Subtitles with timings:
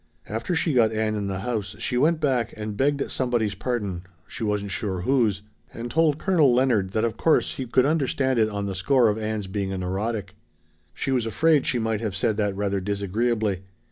[0.27, 4.43] After she got Ann in the house she went back and begged somebody's pardon she
[4.43, 5.43] wasn't sure whose
[5.75, 9.19] and told Colonel Leonard that of course he could understand it on the score of
[9.19, 10.33] Ann's being a neurotic.
[10.95, 13.61] She was afraid she might have said that rather disagreeably.